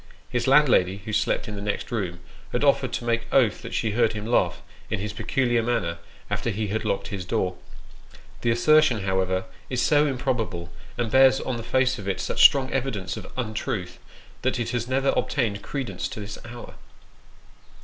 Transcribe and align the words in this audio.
His 0.31 0.47
landlady, 0.47 1.03
who 1.05 1.13
slept 1.13 1.47
in 1.47 1.53
the 1.53 1.61
next 1.61 1.91
room, 1.91 2.21
has 2.53 2.63
offered 2.63 2.91
to 2.93 3.05
make 3.05 3.31
oath 3.31 3.61
that 3.61 3.75
she 3.75 3.91
heard 3.91 4.13
him 4.13 4.25
laugh, 4.25 4.63
in 4.89 4.97
his 4.99 5.13
peculiar 5.13 5.61
manner, 5.61 5.99
after 6.27 6.49
he 6.49 6.69
had 6.69 6.83
locked 6.83 7.09
his 7.09 7.23
door. 7.23 7.55
The 8.41 8.49
assertion, 8.49 9.01
however, 9.03 9.45
is 9.69 9.79
so 9.79 10.11
improb 10.11 10.41
able, 10.41 10.71
and 10.97 11.11
bears 11.11 11.39
on 11.39 11.57
the 11.57 11.61
face 11.61 11.99
of 11.99 12.07
it 12.07 12.19
such 12.19 12.41
strong 12.43 12.71
evidence 12.73 13.15
of 13.15 13.31
untruth, 13.37 13.99
that 14.41 14.59
it 14.59 14.71
has 14.71 14.87
never 14.87 15.13
obtained 15.15 15.61
credence 15.61 16.07
to 16.07 16.19
this 16.19 16.39
hour. 16.45 16.73